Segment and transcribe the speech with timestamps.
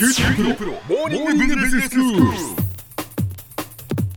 [0.00, 2.22] 九州大学モーニングビジネススクール。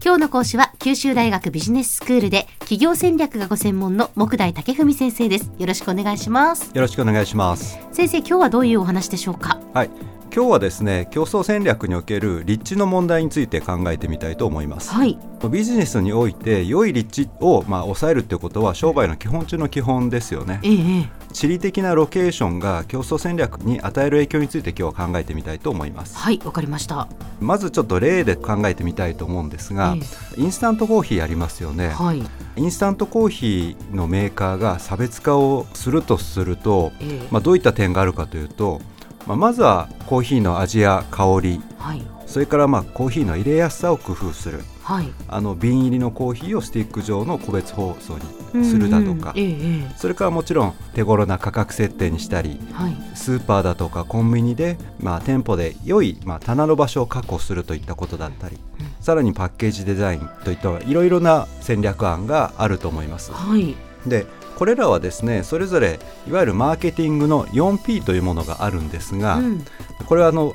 [0.02, 7.78] 今日の講師は九州大学ビジネススクールで企業戦略がご専門の木大武文先生ですよろしくお願いしますよろしくお願いします。
[7.92, 9.60] 先生今日はどういうお話でしょうか？
[9.74, 9.90] はい。
[10.34, 14.90] 今日はですね、競争戦略における立地の問題について考えてみたいと思います。
[14.90, 15.20] はい
[15.52, 20.62] ビジネスにおいて良い立地をまあ抑えるってことは商売の基本中の基本ですよね。
[20.64, 26.16] ええええ地理的なロケーションが競争戦略に与える影響について今日は考えてみたいと思います。
[26.16, 27.08] はいわかりました。
[27.42, 29.98] まずちょっと例で考えてみたいと思うんですが、
[30.38, 31.90] インスタントコーヒーありますよね。
[31.90, 32.24] はい。
[32.56, 37.28] インスタントコーヒーのメーカーが差別化をするとすると、ええ。
[37.32, 38.80] まあ、どういった点があるかというと、
[39.26, 42.04] まあ、まずはコーヒーの味や香りはい。
[42.28, 45.10] それからまあコーヒーの入れやすさを工夫するはい。
[45.28, 48.18] あの瓶入りのコーヒーをスティック状の個別包装
[48.54, 52.96] にするだとか、うんうんえええそれからもちろん手頃な価格設定にしたりえはい。
[53.16, 58.88] スーパーだとかコンビニで、まあ、店舗で良い、まあ、棚の場所を確保するといったことだったり、うん。
[59.00, 63.32] さらにパッケージデザインといったいろいろな戦略案があると思います。
[63.32, 63.76] はい。
[64.06, 64.26] で
[64.58, 69.66] これらはですねそれぞれいわゆるマーケティングの 4P というものがあるんですが、うん。
[70.06, 70.54] これはあの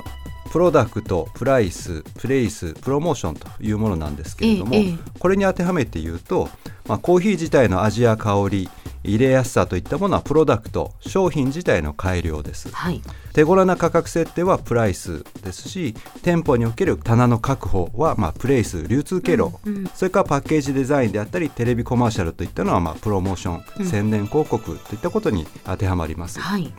[0.51, 4.97] プロダクトプライスプレイスプロモーションというものなんですけれども、ええええ。
[5.19, 6.49] これに当てはめて言うと、
[6.87, 8.69] まあ、コーヒー自体の味や香り
[9.03, 12.69] 入れやすさといったものはプロダクト商品自体の改良です。
[12.71, 13.01] はい。
[13.33, 19.87] 手頃な価格設定はプライスですし店舗における棚の確保はまあプレイス流通経路、うんうん。
[19.93, 23.85] それからパッケージデザインであったりテレビコマーシャルといったのはまあプロモーション、うん。
[23.85, 26.73] 宣伝広告といったことに当てはまります、はい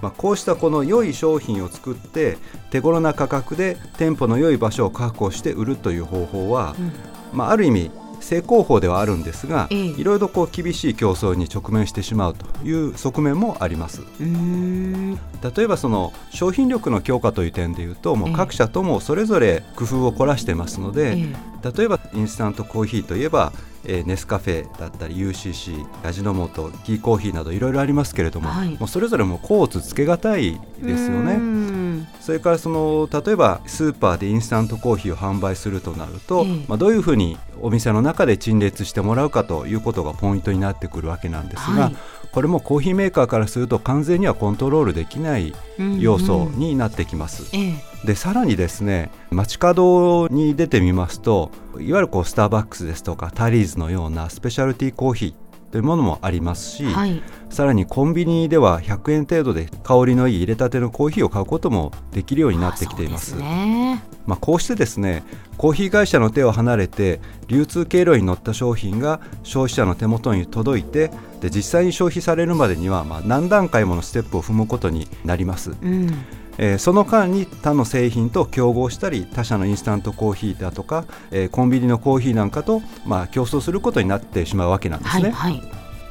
[0.00, 2.38] まあ、こうしたこの良い商品を作って
[2.70, 6.92] 手頃な価格で店舗の良い場所を確保して売るという方法は、うん。
[7.32, 9.78] まあ、ある意味正攻法ではあるんですが、ええ。
[9.86, 14.02] いろいろこう厳しい競争に直面してしまうという側面もあります。
[14.20, 18.32] 例えばその商品力の強化という点でいうともええ。
[18.34, 21.36] う各社ともそれぞれ工夫を凝らしてますので、え。
[21.76, 23.52] 例えばインスタントコーヒーといえば、
[23.84, 28.76] えーネスカフェだったり UCC 味の素キーコーヒーなどいろいろありますけれども、はい。
[28.78, 31.36] もうそれぞれもうコーツつけがたいですよね。
[31.36, 32.08] ん。
[32.20, 36.64] それからその例えばスーパーでインスタントコーヒーを販売するとなると、ええ。
[36.68, 41.96] まあ、どういうふうにお店の中で陳列してもらうかということがポイントになってくるわけなんですが、はい。
[42.32, 45.54] これもコーヒーメーカーからすると完全にはコントロールできない
[45.98, 47.44] 要素になってきます。
[47.52, 51.50] ええでさらにですね街角に出てみますと
[51.80, 63.36] いわゆるこうスターバックスですとかタリーズのようなスペシャルティーコーヒーというものもありますし、はいさらにコンビニでは100円程度で香りのいい入れたてのコーヒーを買うこともできるようになってきています。
[63.36, 65.22] あそうですねまあ、こうしてですね
[65.56, 71.10] コーヒー会社の手を離れて流通経路に乗った商品が消費者の手元に届いて
[71.40, 75.70] で実際に消費されるまでにはまあ何段階ものステップを踏むことになります。
[75.70, 76.10] うん
[76.58, 85.30] えーその間に他の製品と競合したり他社のインスタントコーヒーだとか、えーコンビニのコーヒーなんかと、まあ、競争することになってしまうわけなんですね。
[85.30, 85.62] はいはい。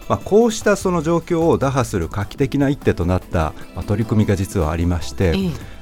[0.09, 5.33] まあ、こうしたその状況を打破する画期的な一手となった、まあ、取り組みが実はありまして、ええ。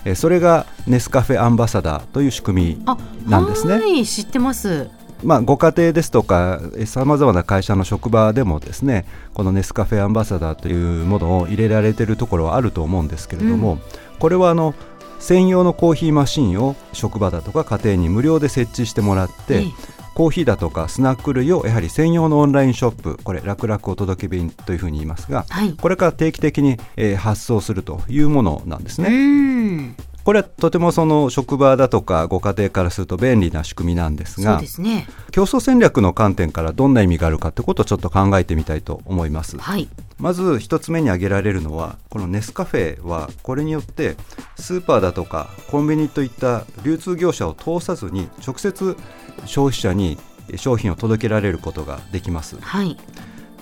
[0.06, 3.74] えーそれがネスカフェアンバサダーという仕組みあなんですね。
[3.74, 4.90] はい知ってます。
[5.24, 14.74] まあ、ご家庭ですとかさまざまな会社の職場でもですねこのネスカフェアンバサダーというものを入れられているところはあると思うんですけれども、うんこれはあの
[15.20, 19.96] 専用のコーヒーマシンを職場だとか家庭に無料で設置してもらって、ええ。
[20.14, 25.74] コーヒーだとかスナック類をやはり専用のオンラインショップこれ楽々お届け便というふうに言いますがはい。
[25.74, 29.96] これから定期的に、えー発送するというものなんですうね。
[30.26, 35.08] んこれはとてもその職場だとかご家庭からすると便利な仕組みなんですがね。
[35.30, 39.60] 競争戦略の観点からどんな意味があるかということをちょっと考えてみたいと思います。
[39.60, 39.88] はい。
[40.18, 44.16] まず一つ目に挙げられるのはこのネスカフェはこれによって
[44.56, 48.98] スーパーだとかコンビニといった流通業者を通さずに直接
[49.46, 50.18] 消費者に
[50.56, 52.58] 商品を届けられることができます。
[52.60, 52.98] はい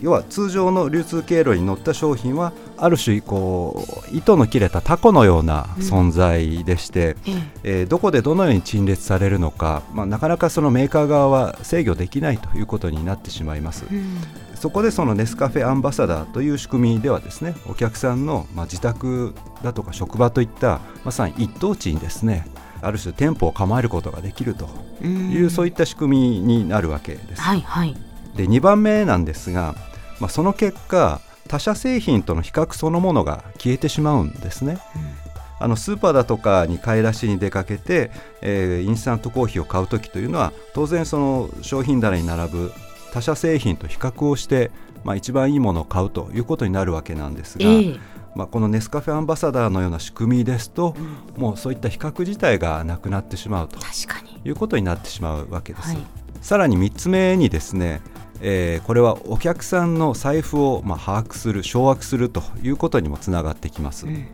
[0.04, 13.86] 要は通常の流通経路に乗った商品はある種こう糸の切れたタコのような存在でして、えええーどこでどのように陳列されるのか、まあ、なかなかそのメーカー側は制御できないということになってしまいます。
[13.90, 14.18] うん
[14.56, 22.48] そこでそのネスカフェアンバサダーという仕組みではですねお客さんのまあ自宅だとか職場といったまさに一等地にですね
[22.82, 24.70] ある種店舗を構えることができると
[25.06, 27.42] いう、そういった仕組みになるわけです。
[27.42, 27.96] はいはい
[28.36, 29.76] で2番目なんですが、
[30.20, 34.78] まあ、その結果他社製品との比較そのものが消えてしまうんですね。
[35.60, 38.12] あのスーパーだとかに買い出しに出かけて、
[38.42, 42.72] えーインスタントコーヒーを買う時というのは当然その商品棚に並ぶ
[43.14, 44.72] 他社製品と比較をして
[45.04, 48.00] まあ、一番いいものを買うということになるわけなんですが、えー
[48.36, 50.96] まあ、このネスカフェアンバサダーのような仕組みですと、
[51.38, 53.80] もうそういった比較自体がなくなってしまうと。
[54.44, 55.90] いうことになってしまうわけです。
[55.90, 55.98] はい。
[56.42, 58.02] さらに3つ目にですね、
[58.46, 64.28] えーこれはお客さんの財布をまあ把握する掌握するということにもつながってきます、うん。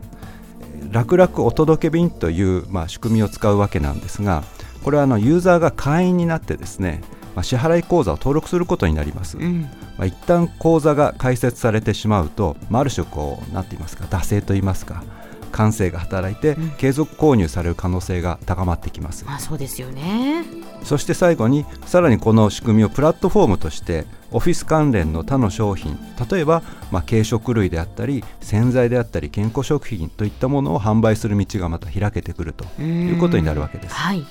[0.90, 4.42] 楽々お届け便という、まあ、仕組みを使うわけなんですが
[4.82, 7.02] これはあのユーザーが会員になってですね、
[7.36, 9.62] まあ、支払い口座を登録することになります、うん。
[9.96, 15.04] まあ、一旦口座が開設されてしまうと、まあ、ある種こうなんて言いますか惰性と言いますか
[15.50, 20.44] 感性が働いてうん継続購入される可能性が高まってきます、まあそうですよね。
[20.82, 25.98] そして最後にさらにこの仕組みをプラットフォームとしてオフィス関連の他の商品
[26.30, 34.24] 例えば、まあ、軽食類であったり洗剤であったり健康食品といったものを販売する道がまた開けてくるといいうことになるわけですはい。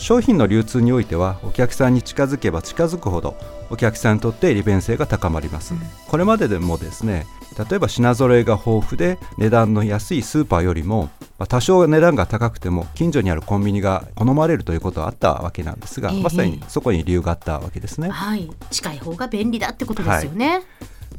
[0.00, 3.36] 商品の流通においてはお客さんに近づけば近づくほど
[3.68, 5.74] お客さんにとって利便性が高まります、
[6.08, 7.26] これまででもですね
[7.68, 16.22] 例えば品揃えが豊富で値段の安いスーパーよりもまあ多少値段が高くても近所にあるコンビニが好まれるということはあったわけなんですが、ええ。
[16.22, 18.08] まさにそこに理由があったわけですね。
[18.08, 18.50] はい。
[18.70, 20.62] 近い方が便利だってことですよね。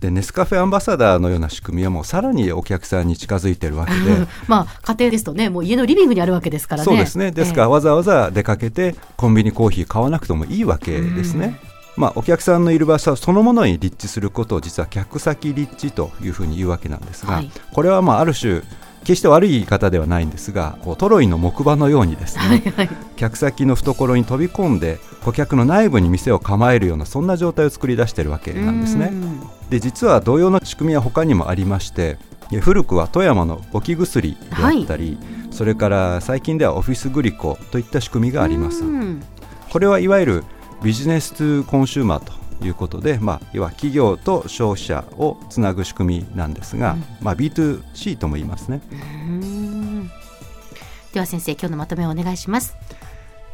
[0.01, 3.99] でネスカフェアンバサダーのような仕組みはもうさらにお客さんに近づいてるわけで
[4.47, 6.85] まあ家庭ですとね、もう家のリビングにあるわけですからね。
[6.85, 7.31] そうですね。
[7.31, 11.59] ですから、えわざわざ出かけてコンビニコーヒー買わなくてもいいわけですね。
[11.95, 18.61] まあ、お客さんのいる場所そのものに立地することを実は客先立地というふうに言うわけなんですが、はいこれはまあある種
[19.03, 22.89] 決して悪い言い方ではないんですがこうトロイの木馬のようにですね、えはい。
[23.17, 29.11] 客先の懐に飛び込んで顧客の内部に店を構えるようなそんな状態を作り出しているわけなんですね。
[29.71, 32.17] うんで実は同様の仕組みは他にもありまして
[32.51, 35.17] え古くは富山の簿記薬であったり、
[35.51, 38.83] それから最近ではオフィスグリコといった仕組みがあります。
[38.83, 39.23] うん。
[39.69, 40.43] これはいわゆる
[40.83, 42.33] ビジネス・トゥ・コンシューマーと
[42.65, 50.11] いうことで、まあ、要は企業と消費者をつなぐ仕組みなんですが、まあ、B2C とも言いますね、うん。
[51.13, 52.75] では先生、今日のまとめをお願いします。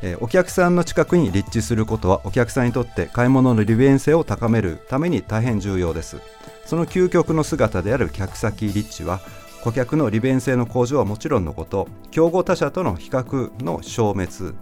[0.02, 6.18] えーお客さんの近くに立地することはお客さんにとって買い物の利便性を高めるために大変重要です。
[6.66, 9.22] その究極の姿である客先立地は
[9.64, 14.56] 顧客の利便性の向上はもちろんのこと競合他社との比較の消滅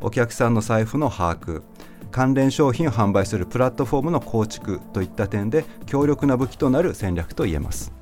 [0.00, 1.62] お客さんの財布の把握
[2.10, 8.01] 関連商品を販売するプラットフォームの構築といった点で強力な武器となる戦略と言えます。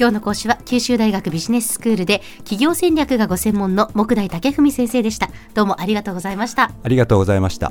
[0.00, 5.28] 今日の講師は九州大学ビジネススクールで企業戦略がご専門の木大武文先生でした。
[5.52, 6.72] どうもありがとうございました。
[6.82, 7.70] ありがとうございました